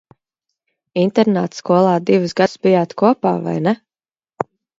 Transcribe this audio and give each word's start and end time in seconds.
Internātskolā 1.01 1.91
divus 2.07 2.33
gadus 2.41 2.57
bijāt 2.65 2.97
kopā, 3.03 3.35
vai 3.45 3.55
ne? 3.69 3.77